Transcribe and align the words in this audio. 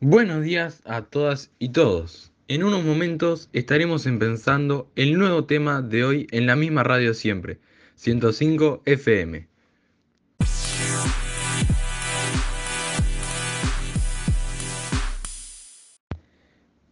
Buenos 0.00 0.42
días 0.42 0.82
a 0.84 1.00
todas 1.00 1.50
y 1.58 1.70
todos. 1.70 2.30
En 2.48 2.64
unos 2.64 2.84
momentos 2.84 3.48
estaremos 3.54 4.04
empezando 4.04 4.90
el 4.94 5.18
nuevo 5.18 5.46
tema 5.46 5.80
de 5.80 6.04
hoy 6.04 6.26
en 6.32 6.46
la 6.46 6.54
misma 6.54 6.82
radio 6.82 7.14
siempre, 7.14 7.60
105 7.94 8.82
FM. 8.84 9.48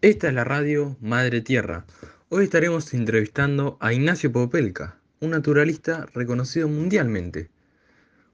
Esta 0.00 0.28
es 0.28 0.34
la 0.34 0.44
radio 0.44 0.96
Madre 1.02 1.42
Tierra. 1.42 1.84
Hoy 2.30 2.44
estaremos 2.44 2.94
entrevistando 2.94 3.76
a 3.80 3.92
Ignacio 3.92 4.32
Popelka, 4.32 4.98
un 5.20 5.32
naturalista 5.32 6.06
reconocido 6.14 6.68
mundialmente, 6.68 7.50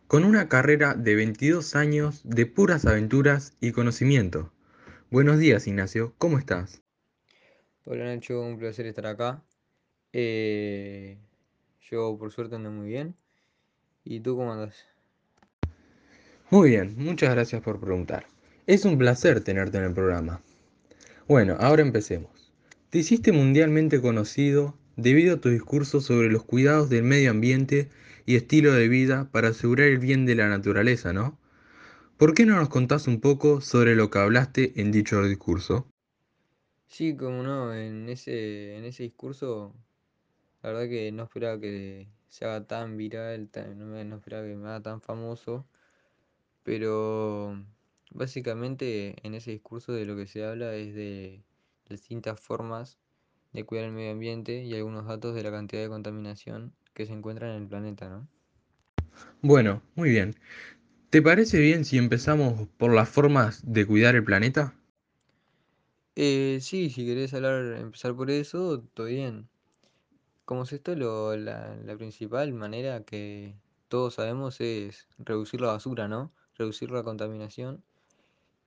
con 0.07 0.23
una 0.23 0.49
carrera 0.49 0.95
de 0.95 1.17
22 1.17 1.75
años 1.75 2.21
de 2.23 2.47
puras 2.47 2.87
aventuras 2.87 3.55
y 3.61 3.73
conocimiento. 3.73 4.53
Buenos 5.13 5.41
días, 5.41 5.67
Ignacio, 5.67 6.15
¿cómo 6.19 6.39
estás? 6.39 6.83
Hola 7.85 8.05
Nacho, 8.05 8.41
un 8.43 8.59
placer 8.59 8.87
estar 8.87 9.07
acá. 9.07 9.43
Eh, 10.13 11.19
yo 11.91 12.17
por 12.17 12.31
suerte 12.31 12.55
ando 12.55 12.71
muy 12.71 12.91
bien. 12.91 13.17
¿Y 14.05 14.21
tú 14.21 14.37
cómo 14.37 14.53
andas? 14.53 14.87
Muy 16.51 16.71
bien, 16.71 16.95
muchas 16.97 17.35
gracias 17.35 17.61
por 17.61 17.81
preguntar. 17.81 18.27
Es 18.69 18.85
un 18.85 18.99
placer 18.99 19.41
tenerte 19.41 19.79
en 19.79 19.85
el 19.85 19.95
programa. 19.95 20.43
Bueno, 21.27 21.57
ahora 21.59 21.83
empecemos. 21.83 22.53
Te 22.91 22.99
hiciste 22.99 23.33
mundialmente 23.33 24.01
conocido 24.01 24.77
debido 24.95 25.35
a 25.35 25.41
tu 25.41 25.49
discurso 25.49 26.01
sobre 26.01 26.31
los 26.31 26.45
cuidados 26.45 26.89
del 26.89 27.03
medio 27.03 27.33
ambiente 27.33 27.89
y 28.27 28.37
estilo 28.37 28.73
de 28.75 28.87
vida 28.87 29.29
para 29.33 29.49
asegurar 29.49 29.89
el 29.89 29.99
bien 29.99 30.25
de 30.25 30.37
la 30.37 30.49
naturaleza, 30.49 31.13
¿no? 31.13 31.37
¿Por 32.21 32.35
qué 32.35 32.47
no 32.47 32.55
nos 32.55 32.69
contás 32.69 33.09
un 33.09 33.21
poco 33.21 33.61
sobre 33.61 33.97
lo 33.97 34.11
que 34.11 34.21
hablaste 34.21 34.81
en 34.81 34.93
dicho 34.93 35.21
discurso? 35.25 35.89
Sí, 36.87 37.17
como 37.17 37.43
no, 37.43 37.73
en 37.75 38.09
ese, 38.09 38.77
en 38.77 38.85
ese 38.85 39.05
discurso, 39.05 39.75
la 40.63 40.71
verdad 40.73 40.89
que 40.89 41.13
no 41.13 41.25
esperaba 41.25 41.61
que 41.61 42.09
se 42.29 42.45
haga 42.47 42.67
tan 42.67 42.97
viral, 42.99 43.49
tan- 43.51 43.79
no, 43.79 43.87
me- 43.87 44.05
no 44.05 44.17
esperaba 44.17 44.47
que 44.47 44.57
me 44.57 44.69
haga 44.69 44.83
tan 44.83 45.01
famoso, 45.03 45.67
pero 46.65 47.65
básicamente 48.13 49.17
en 49.27 49.35
ese 49.35 49.53
discurso 49.53 49.93
de 49.93 50.05
lo 50.07 50.17
que 50.17 50.27
se 50.27 50.45
habla 50.45 50.75
es 50.77 50.95
de 50.95 51.45
distintas 51.89 52.41
formas 52.41 52.99
de 53.53 53.65
cuidar 53.67 53.87
el 53.87 53.93
medio 53.93 54.13
ambiente 54.13 54.65
y 54.65 54.75
algunos 54.77 55.07
datos 55.07 55.35
de 55.35 55.43
la 55.45 55.51
cantidad 55.53 55.83
de 55.83 55.89
contaminación 55.91 56.75
que 56.95 57.07
se 57.07 57.13
encuentra 57.15 57.51
en 57.57 57.63
el 57.65 57.69
planeta, 57.69 58.09
¿no? 58.11 58.29
Bueno, 59.43 59.83
muy 59.95 60.11
bien. 60.11 60.37
¿Te 61.11 61.23
parece 61.23 61.59
bien 61.59 61.85
si 61.85 61.99
empezamos 61.99 62.69
por 62.79 62.95
las 62.95 63.09
formas 63.09 63.63
de 63.65 63.85
cuidar 63.85 64.15
el 64.15 64.23
planeta? 64.23 64.75
Eh, 66.15 66.59
sí, 66.61 66.89
si 66.89 67.05
querés 67.05 67.35
hablar, 67.35 67.65
empezar 67.79 68.15
por 68.15 68.31
eso, 68.31 68.85
todo 68.95 69.07
bien. 69.07 69.49
Como 70.45 70.63
es 70.63 70.73
esto, 70.73 70.95
lo, 70.95 71.37
la, 71.37 71.77
principal 71.99 72.53
manera 72.53 73.03
que 73.03 73.57
todos 73.89 74.15
sabemos 74.15 74.61
es 74.61 75.09
reducir 75.19 75.61
la 75.61 75.73
basura, 75.73 76.07
¿no? 76.07 76.31
Reducir 76.57 76.93
la 76.93 77.03
contaminación 77.03 77.83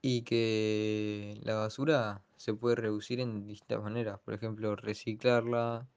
y 0.01 0.23
que 0.23 1.39
la 1.43 1.55
basura 1.55 2.23
se 2.35 2.53
puede 2.53 2.75
reducir 2.75 3.21
en 3.21 3.47
distintas 3.47 3.81
maneras. 3.81 4.19
Por 4.19 4.33
ejemplo, 4.33 4.75
reciclarla, 4.75 5.87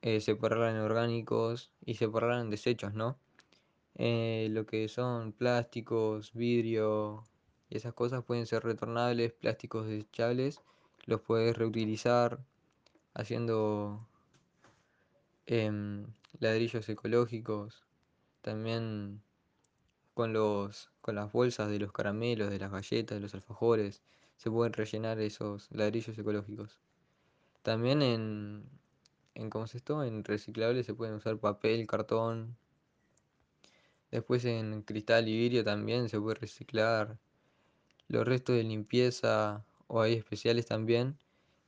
eh, 0.00 0.22
separarla 0.22 0.70
en 0.70 0.78
orgánicos 0.78 1.70
y 1.84 1.96
separarla 1.96 2.40
en 2.40 2.48
desechos, 2.48 2.94
¿no? 2.94 3.18
Eh, 3.98 4.48
lo 4.52 4.64
que 4.64 4.88
son 4.88 5.32
plásticos, 5.32 6.32
vidrio 6.32 7.24
y 7.68 7.76
esas 7.76 7.94
cosas 7.94 8.24
pueden 8.24 8.46
ser 8.46 8.62
retornables, 8.64 9.32
plásticos 9.32 9.86
desechables, 9.88 10.62
los 11.06 11.20
puedes 11.20 11.56
reutilizar 11.56 12.38
haciendo 13.14 14.06
em, 15.46 16.06
ladrillos 16.38 16.88
ecológicos, 16.88 17.86
también 18.42 19.20
con 20.14 20.32
los, 20.32 20.90
con 21.00 21.16
las 21.16 21.32
bolsas 21.32 21.68
de 21.70 21.80
los 21.80 21.92
caramelos, 21.92 22.50
de 22.50 22.58
las 22.58 22.70
galletas, 22.70 23.16
de 23.16 23.20
los 23.20 23.34
alfajores, 23.34 24.02
se 24.36 24.50
pueden 24.50 24.72
rellenar 24.72 25.18
esos 25.20 25.68
ladrillos 25.72 26.16
ecológicos. 26.16 26.78
También 27.62 28.02
en, 28.02 28.64
en 29.34 29.50
¿cómo 29.50 29.64
es 29.64 29.74
esto? 29.74 30.04
En 30.04 30.24
reciclables 30.24 30.86
se 30.86 30.94
pueden 30.94 31.16
usar 31.16 31.38
papel, 31.38 31.86
cartón. 31.86 32.56
Después 34.10 34.44
en 34.46 34.82
cristal 34.82 35.28
y 35.28 35.38
vidrio 35.38 35.64
también 35.64 36.08
se 36.08 36.20
puede 36.20 36.36
reciclar. 36.36 37.18
Los 38.08 38.26
restos 38.26 38.56
de 38.56 38.64
limpieza 38.64 39.64
o 39.86 40.00
hay 40.00 40.14
especiales 40.14 40.66
también, 40.66 41.18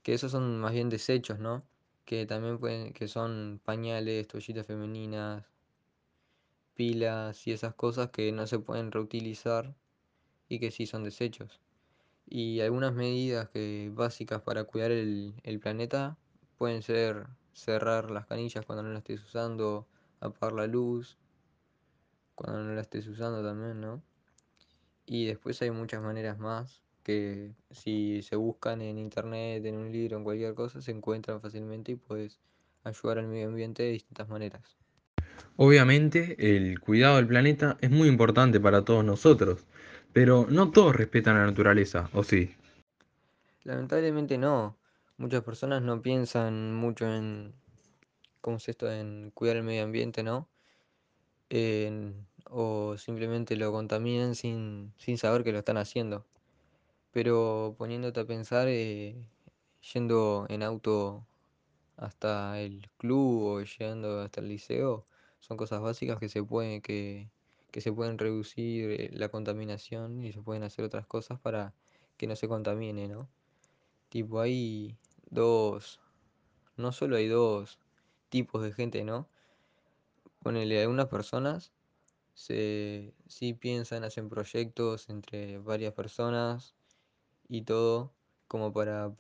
que 0.02 0.14
esos 0.14 0.32
son 0.32 0.58
más 0.60 0.72
bien 0.72 0.88
desechos, 0.88 1.38
¿no? 1.38 1.64
Que 2.06 2.26
también 2.26 2.58
pueden, 2.58 2.92
que 2.94 3.08
son 3.08 3.60
pañales, 3.64 4.26
toallitas 4.26 4.66
femeninas, 4.66 5.44
pilas 6.74 7.46
y 7.46 7.52
esas 7.52 7.74
cosas 7.74 8.10
que 8.10 8.32
no 8.32 8.46
se 8.46 8.58
pueden 8.58 8.90
reutilizar 8.90 9.74
y 10.48 10.58
que 10.60 10.70
sí 10.70 10.86
son 10.86 11.04
desechos. 11.04 11.60
Y 12.26 12.60
algunas 12.60 12.94
medidas 12.94 13.50
que, 13.50 13.90
básicas 13.92 14.40
para 14.42 14.64
cuidar 14.64 14.92
el, 14.92 15.34
el 15.42 15.60
planeta 15.60 16.16
pueden 16.56 16.82
ser 16.82 17.26
cerrar 17.52 18.10
las 18.10 18.26
canillas 18.26 18.64
cuando 18.64 18.82
no 18.82 18.90
las 18.90 19.00
estés 19.00 19.22
usando, 19.22 19.86
apagar 20.20 20.54
la 20.54 20.66
luz 20.66 21.18
cuando 22.40 22.64
no 22.64 22.74
la 22.74 22.80
estés 22.80 23.06
usando 23.06 23.42
también, 23.42 23.80
¿no? 23.82 24.02
Y 25.04 25.26
después 25.26 25.60
hay 25.60 25.70
muchas 25.70 26.02
maneras 26.02 26.38
más 26.38 26.82
que 27.02 27.52
si 27.70 28.22
se 28.22 28.36
buscan 28.36 28.80
en 28.80 28.96
internet, 28.98 29.62
en 29.66 29.76
un 29.76 29.92
libro, 29.92 30.16
en 30.16 30.24
cualquier 30.24 30.54
cosa, 30.54 30.80
se 30.80 30.90
encuentran 30.90 31.40
fácilmente 31.42 31.92
y 31.92 31.96
puedes 31.96 32.40
ayudar 32.84 33.18
al 33.18 33.26
medio 33.28 33.48
ambiente 33.48 33.82
de 33.82 33.90
distintas 33.90 34.28
maneras. 34.28 34.78
Obviamente, 35.56 36.36
el 36.56 36.80
cuidado 36.80 37.16
del 37.16 37.26
planeta 37.28 37.76
es 37.80 37.90
muy 37.90 38.08
importante 38.08 38.58
para 38.60 38.84
todos 38.84 39.04
nosotros, 39.04 39.66
pero 40.12 40.46
no 40.48 40.70
todos 40.70 40.96
respetan 40.96 41.36
la 41.36 41.46
naturaleza, 41.46 42.08
¿o 42.14 42.24
sí? 42.24 42.54
Lamentablemente 43.64 44.36
no. 44.36 44.76
Muchas 45.16 45.42
personas 45.42 45.80
no 45.82 46.02
piensan 46.02 46.74
mucho 46.74 47.06
en, 47.06 47.54
¿cómo 48.40 48.58
es 48.58 48.68
esto? 48.68 48.90
En 48.90 49.30
cuidar 49.32 49.56
el 49.58 49.64
medio 49.64 49.84
ambiente, 49.84 50.22
¿no? 50.22 50.48
En- 51.50 52.26
o 52.46 52.96
simplemente 52.98 53.56
lo 53.56 53.72
contaminan 53.72 54.34
sin, 54.34 54.92
sin 54.98 55.18
saber 55.18 55.44
que 55.44 55.52
lo 55.52 55.58
están 55.58 55.76
haciendo. 55.76 56.24
Pero 57.12 57.74
poniéndote 57.78 58.20
a 58.20 58.26
pensar, 58.26 58.68
eh, 58.68 59.16
yendo 59.92 60.46
en 60.48 60.62
auto 60.62 61.26
hasta 61.96 62.60
el 62.60 62.88
club 62.98 63.42
o 63.44 63.62
yendo 63.62 64.20
hasta 64.22 64.40
el 64.40 64.48
liceo, 64.48 65.06
son 65.40 65.56
cosas 65.56 65.80
básicas 65.80 66.18
que 66.18 66.28
se 66.28 66.42
pueden, 66.42 66.82
que, 66.82 67.30
que 67.70 67.80
se 67.80 67.92
pueden 67.92 68.18
reducir 68.18 68.90
eh, 68.90 69.10
la 69.12 69.28
contaminación 69.28 70.24
y 70.24 70.32
se 70.32 70.42
pueden 70.42 70.62
hacer 70.62 70.84
otras 70.84 71.06
cosas 71.06 71.40
para 71.40 71.74
que 72.16 72.26
no 72.26 72.36
se 72.36 72.48
contamine, 72.48 73.08
¿no? 73.08 73.28
Tipo, 74.08 74.40
hay 74.40 74.96
dos, 75.30 76.00
no 76.76 76.92
solo 76.92 77.16
hay 77.16 77.28
dos 77.28 77.78
tipos 78.28 78.62
de 78.62 78.72
gente, 78.72 79.04
¿no? 79.04 79.28
Ponele, 80.42 80.80
algunas 80.82 81.06
personas 81.08 81.72
se, 82.40 83.14
sí 83.28 83.54
piensan, 83.54 84.04
hacen 84.04 84.28
proyectos 84.30 85.08
entre 85.10 85.58
varias 85.58 85.92
personas 85.94 86.74
y 87.48 87.62
todo, 87.62 88.14
como 88.48 88.72
para 88.72 89.12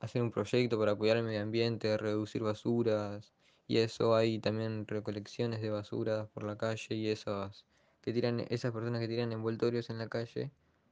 hacer 0.00 0.22
un 0.22 0.30
proyecto 0.32 0.78
para 0.78 0.94
cuidar 0.96 1.18
el 1.18 1.24
medio 1.24 1.42
ambiente, 1.42 1.96
reducir 1.98 2.42
basuras, 2.42 3.32
y 3.68 3.78
eso 3.78 4.14
hay 4.16 4.38
también 4.40 4.86
recolecciones 4.88 5.62
de 5.62 5.70
basuras 5.70 6.28
por 6.30 6.44
la 6.44 6.58
calle 6.58 6.94
y 6.96 7.08
esas 7.08 7.64
que 8.02 8.12
tiran, 8.12 8.40
esas 8.50 8.72
personas 8.72 9.00
que 9.00 9.08
tiran 9.08 9.32
envoltorios 9.32 9.90
en 9.90 9.98
la 9.98 10.08
calle 10.08 10.50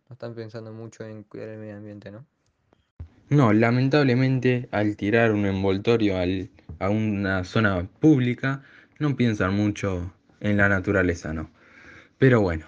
no 0.09 0.15
están 0.15 0.34
pensando 0.34 0.72
mucho 0.72 1.04
en 1.04 1.25
cuidar 1.25 1.51
el 1.51 1.59
medio 1.60 1.77
ambiente, 1.77 2.10
¿no? 2.12 2.27
No, 3.30 3.53
lamentablemente 3.53 4.68
al 4.71 4.97
tirar 4.97 5.33
un 5.33 5.47
envoltorio 5.47 6.18
al- 6.18 6.51
a 6.78 6.91
una 6.91 7.45
zona 7.45 7.89
pública, 8.01 8.62
no 8.98 9.16
piensan 9.16 9.54
mucho 9.56 10.12
en 10.41 10.56
la 10.59 10.68
naturaleza, 10.68 11.33
¿no? 11.33 11.51
Pero 12.22 12.41
bueno, 12.41 12.66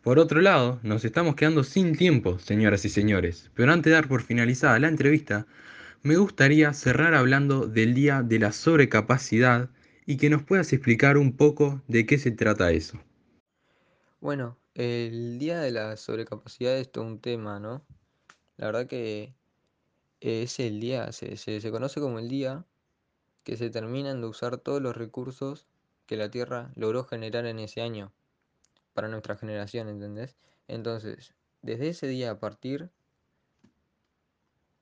por 0.00 0.18
otro 0.18 0.40
lado, 0.40 0.80
nos 0.82 1.04
estamos 1.04 1.34
quedando 1.34 1.64
sin 1.64 1.98
tiempo, 1.98 2.38
señoras 2.38 2.82
y 2.86 2.88
señores. 2.88 3.50
Pero 3.52 3.70
antes 3.70 3.90
de 3.90 3.94
dar 3.94 4.08
por 4.08 4.22
finalizada 4.22 4.78
la 4.78 4.88
entrevista, 4.88 5.46
me 6.02 6.16
gustaría 6.16 6.72
cerrar 6.72 7.14
hablando 7.14 7.66
del 7.66 7.92
Día 7.92 8.22
de 8.22 8.38
la 8.38 8.52
Sobrecapacidad 8.52 9.68
y 10.06 10.16
que 10.16 10.30
nos 10.30 10.44
puedas 10.44 10.72
explicar 10.72 11.18
un 11.18 11.36
poco 11.36 11.82
de 11.88 12.06
qué 12.06 12.16
se 12.16 12.30
trata 12.30 12.72
eso. 12.72 12.98
Bueno, 14.18 14.56
el 14.72 15.38
día 15.38 15.60
de 15.60 15.72
la 15.72 15.98
sobrecapacidad 15.98 16.78
es 16.78 16.90
todo 16.90 17.04
un 17.04 17.20
tema, 17.20 17.60
¿no? 17.60 17.84
La 18.56 18.64
verdad 18.64 18.86
que 18.86 19.34
es 20.20 20.58
el 20.58 20.80
día, 20.80 21.12
se, 21.12 21.36
se, 21.36 21.70
conoce 21.70 22.00
como 22.00 22.18
el 22.18 22.30
día 22.30 22.64
que 23.44 23.58
se 23.58 23.68
terminan 23.68 24.22
de 24.22 24.28
usar 24.28 24.56
todos 24.56 24.80
los 24.80 24.96
recursos 24.96 25.66
que 26.06 26.16
la 26.16 26.30
Tierra 26.30 26.72
logró 26.76 27.04
generar 27.04 27.44
en 27.44 27.58
ese 27.58 27.82
año 27.82 28.10
para 28.96 29.08
nuestra 29.08 29.36
generación, 29.36 29.90
¿entendés? 29.90 30.38
Entonces, 30.68 31.34
desde 31.60 31.90
ese 31.90 32.06
día 32.08 32.30
a 32.30 32.40
partir, 32.40 32.90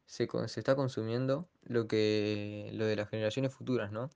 se, 0.07 0.29
se 0.47 0.61
está 0.61 0.77
consumiendo 0.77 1.49
lo, 1.65 1.89
que, 1.89 2.71
lo 2.75 2.87
de 2.87 2.95
las 2.95 3.09
generaciones 3.09 3.53
futuras, 3.53 3.91
¿no? 3.91 4.11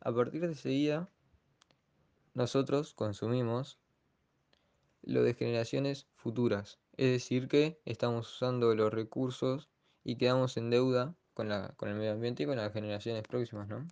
A 0.00 0.12
partir 0.12 0.42
de 0.42 0.52
ese 0.52 0.68
día, 0.68 1.08
nosotros 2.34 2.92
consumimos 2.92 3.78
lo 5.02 5.22
de 5.22 5.32
generaciones 5.32 6.06
futuras. 6.16 6.78
Es 6.98 7.10
decir, 7.10 7.48
que 7.48 7.80
estamos 7.86 8.30
usando 8.30 8.74
los 8.74 8.92
recursos 8.92 9.70
y 10.04 10.16
quedamos 10.16 10.58
en 10.58 10.68
deuda 10.68 11.14
con, 11.32 11.48
la, 11.48 11.72
con 11.78 11.88
el 11.88 11.94
medio 11.94 12.12
ambiente 12.12 12.42
y 12.42 12.46
con 12.46 12.56
las 12.56 12.74
generaciones 12.74 13.22
próximas, 13.22 13.68
¿no? 13.68 13.88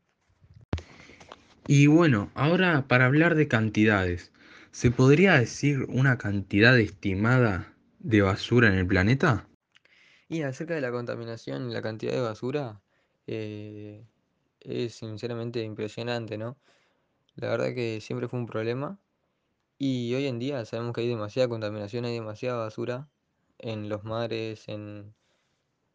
Y 1.67 1.87
bueno, 1.87 2.31
ahora 2.35 2.87
para 2.87 3.06
hablar 3.06 3.35
de 3.35 3.49
cantidades, 3.49 4.31
¿se 4.72 4.90
podría 4.90 5.34
decir 5.34 5.84
una 5.88 6.19
cantidad 6.19 6.78
estimada 6.78 7.76
de 8.00 8.22
basura 8.22 8.69
en 8.69 8.74
el 8.74 8.86
planeta? 8.86 9.46
Y 10.28 10.42
acerca 10.42 10.74
de 10.74 10.80
la 10.80 10.90
contaminación 10.90 11.70
y 11.70 11.74
la 11.74 11.82
cantidad 11.82 12.12
de 12.12 12.20
basura, 12.20 12.82
eh, 13.26 14.04
es 14.60 14.94
sinceramente 14.94 15.62
impresionante, 15.62 16.38
¿no? 16.38 16.58
La 17.36 17.50
verdad 17.50 17.74
que 17.74 18.00
siempre 18.00 18.28
fue 18.28 18.40
un 18.40 18.46
problema 18.46 19.00
y 19.78 20.14
hoy 20.14 20.26
en 20.26 20.38
día 20.38 20.64
sabemos 20.66 20.94
que 20.94 21.02
hay 21.02 21.08
demasiada 21.08 21.48
contaminación, 21.48 22.04
hay 22.06 22.14
demasiada 22.14 22.58
basura 22.58 23.10
en 23.58 23.88
los 23.88 24.04
mares, 24.04 24.68
en, 24.68 25.14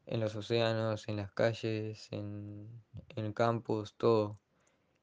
en 0.08 0.20
los 0.22 0.36
océanos, 0.36 1.08
en 1.10 1.18
las 1.18 1.32
calles, 1.34 2.10
en, 2.12 2.70
en 3.16 3.34
campos, 3.34 3.96
todo. 3.98 4.40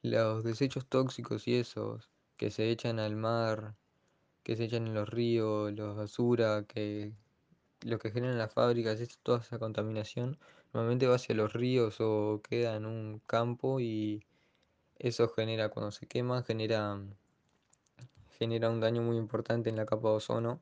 Los 0.03 0.44
desechos 0.44 0.87
tóxicos 0.88 1.49
y 1.49 1.56
esos 1.56 2.14
que 2.44 2.50
se 2.50 2.70
echan 2.70 2.99
al 2.99 3.17
mar, 3.17 3.75
que 4.43 4.55
se 4.55 4.64
echan 4.64 4.87
en 4.87 4.93
los 4.93 5.08
ríos, 5.08 5.73
la 5.73 5.87
basura, 5.94 6.67
que 6.69 7.14
lo 7.81 7.99
que 7.99 8.11
generan 8.11 8.37
las 8.37 8.52
fábricas, 8.52 9.00
es 9.00 9.17
toda 9.23 9.38
esa 9.38 9.58
contaminación, 9.58 10.38
normalmente 10.75 11.06
va 11.06 11.14
hacia 11.14 11.35
los 11.35 11.55
ríos 11.55 11.96
o 12.00 12.43
queda 12.46 12.76
en 12.76 12.85
un 12.85 13.23
campo 13.26 13.81
y 13.81 14.26
eso 14.99 15.26
genera, 15.31 15.70
cuando 15.70 15.91
se 15.91 16.06
quema, 16.06 16.43
genera, 16.43 17.00
genera 18.38 18.69
un 18.69 18.81
daño 18.81 19.00
muy 19.00 19.17
importante 19.17 19.70
en 19.70 19.76
la 19.76 19.87
capa 19.87 20.11
de 20.11 20.17
ozono. 20.17 20.61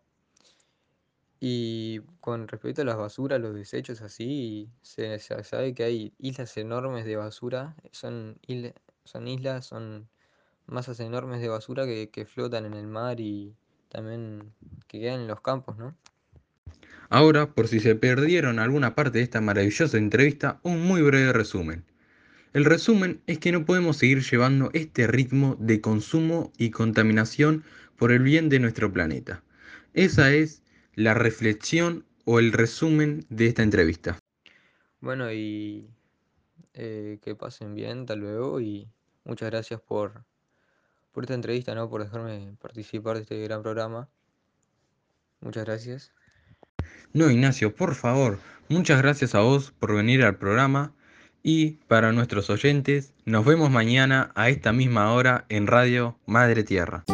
Y 1.41 1.99
con 2.21 2.47
respecto 2.47 2.83
a 2.83 2.85
las 2.85 2.97
basuras, 2.97 3.41
los 3.41 3.57
desechos 3.57 4.03
así, 4.03 4.71
se, 4.83 5.19
sabe 5.19 5.75
que 5.75 5.83
hay 5.83 6.15
islas 6.19 6.57
enormes 6.59 7.05
de 7.07 7.17
basura, 7.17 7.75
son, 7.91 8.39
son 9.05 9.27
islas, 9.27 9.67
son 9.67 10.09
masas 10.67 11.01
enormes 11.01 11.41
de 11.41 11.49
basura 11.49 11.87
que, 11.87 12.11
que 12.11 12.27
flotan 12.27 12.65
en 12.65 12.75
el 12.75 12.87
mar 12.87 13.21
y 13.21 13.55
también 13.89 14.53
que 14.89 15.01
quedan 15.01 15.21
en 15.21 15.29
los 15.29 15.41
campos, 15.41 15.77
¿no? 15.77 15.95
Ahora, 17.11 17.51
por 17.51 17.69
si 17.69 17.79
se 17.79 17.95
perdieron 17.95 18.59
alguna 18.59 18.95
parte 18.95 19.19
de 19.19 19.25
esta 19.25 19.43
maravillosa 19.43 19.99
entrevista, 19.99 20.61
un 20.63 20.83
muy 20.83 21.03
breve 21.03 21.33
resumen. 21.35 21.85
El 22.55 22.65
resumen 22.65 23.21
es 23.27 23.39
que 23.39 23.53
no 23.53 23.67
podemos 23.67 23.99
seguir 23.99 24.23
llevando 24.23 24.71
este 24.73 25.07
ritmo 25.07 25.57
de 25.59 25.81
consumo 25.81 26.53
y 26.57 26.71
contaminación 26.71 27.65
por 27.97 28.13
el 28.13 28.23
bien 28.23 28.49
de 28.49 28.61
nuestro 28.61 28.93
planeta. 28.93 29.43
Esa 29.93 30.33
es 30.33 30.63
la 30.95 31.15
reflexión 31.15 32.05
o 32.25 32.39
el 32.39 32.53
resumen 32.53 33.27
de 33.29 33.47
esta 33.47 33.63
entrevista. 33.63 34.19
Bueno, 35.01 35.33
y 35.33 35.87
eh, 36.75 37.19
que 37.23 37.35
pasen 37.35 37.75
bien, 37.75 38.01
hasta 38.01 38.17
luego 38.17 38.61
y 38.61 38.89
muchas 39.25 39.51
gracias 39.51 39.81
por, 39.81 40.25
por 41.13 41.25
esta 41.25 41.35
entrevista, 41.35 41.75
¿no? 41.75 41.89
Por 41.89 42.03
dejarme 42.03 42.57
participar 42.61 43.17
de 43.17 43.23
este 43.23 43.43
gran 43.43 43.63
programa. 43.63 44.09
Muchas 45.41 45.65
gracias. 45.65 46.13
No, 47.13 47.31
Ignacio, 47.31 47.75
por 47.75 47.95
favor, 47.95 48.39
muchas 48.69 49.01
gracias 49.03 49.35
a 49.35 49.41
vos 49.41 49.73
por 49.73 49.95
venir 49.95 50.25
al 50.25 50.37
programa 50.37 50.95
y 51.43 51.73
para 51.89 52.13
nuestros 52.13 52.51
oyentes, 52.51 53.13
nos 53.25 53.45
vemos 53.45 53.71
mañana 53.71 54.31
a 54.35 54.49
esta 54.49 54.73
misma 54.73 55.13
hora 55.13 55.45
en 55.49 55.67
Radio 55.67 56.17
Madre 56.25 56.63
Tierra. 56.63 57.05